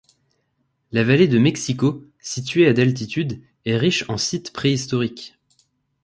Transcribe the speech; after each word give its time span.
La 0.91 1.03
vallée 1.03 1.27
de 1.27 1.37
Mexico, 1.37 2.03
située 2.19 2.65
à 2.65 2.73
d'altitude, 2.73 3.39
est 3.65 3.77
riche 3.77 4.03
en 4.09 4.17
sites 4.17 4.51
préhistoriques. 4.51 5.37